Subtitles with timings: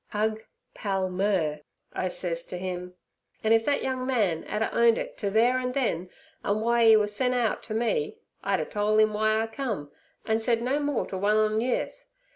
[0.07, 0.41] "Hug
[0.73, 1.61] Pal mer,"
[2.07, 2.95] sez I to 'im.
[3.43, 6.09] An' if that young man 'ad a—owned to it theere an' then,
[6.43, 9.91] an' w'y 'e were sent out, to me, I'd a tole 'im w'y I come,
[10.25, 12.07] an' said no more to one on yearth.